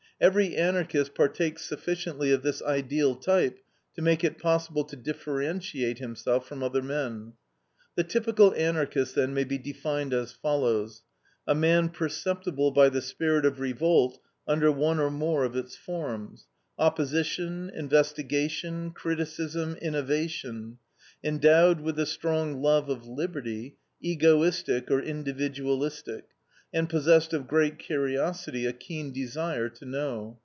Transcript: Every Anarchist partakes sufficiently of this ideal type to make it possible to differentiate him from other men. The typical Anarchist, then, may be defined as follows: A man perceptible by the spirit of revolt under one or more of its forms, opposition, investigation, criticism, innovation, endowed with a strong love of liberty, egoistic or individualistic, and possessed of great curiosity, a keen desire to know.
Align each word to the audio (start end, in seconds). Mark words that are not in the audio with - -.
Every 0.23 0.55
Anarchist 0.55 1.15
partakes 1.15 1.65
sufficiently 1.65 2.31
of 2.31 2.43
this 2.43 2.61
ideal 2.61 3.15
type 3.15 3.57
to 3.95 4.03
make 4.03 4.23
it 4.23 4.37
possible 4.37 4.83
to 4.83 4.95
differentiate 4.95 5.97
him 5.97 6.13
from 6.15 6.61
other 6.61 6.83
men. 6.83 7.33
The 7.95 8.03
typical 8.03 8.53
Anarchist, 8.53 9.15
then, 9.15 9.33
may 9.33 9.45
be 9.45 9.57
defined 9.57 10.13
as 10.13 10.31
follows: 10.31 11.01
A 11.47 11.55
man 11.55 11.89
perceptible 11.89 12.69
by 12.69 12.87
the 12.89 13.01
spirit 13.01 13.47
of 13.47 13.59
revolt 13.59 14.19
under 14.47 14.71
one 14.71 14.99
or 14.99 15.09
more 15.09 15.43
of 15.43 15.55
its 15.55 15.75
forms, 15.75 16.45
opposition, 16.77 17.71
investigation, 17.71 18.91
criticism, 18.91 19.73
innovation, 19.81 20.77
endowed 21.23 21.81
with 21.81 21.97
a 21.97 22.05
strong 22.05 22.61
love 22.61 22.89
of 22.89 23.07
liberty, 23.07 23.75
egoistic 23.99 24.91
or 24.91 25.01
individualistic, 25.01 26.25
and 26.73 26.87
possessed 26.89 27.33
of 27.33 27.49
great 27.49 27.77
curiosity, 27.77 28.65
a 28.65 28.71
keen 28.71 29.11
desire 29.11 29.67
to 29.67 29.83
know. 29.83 30.39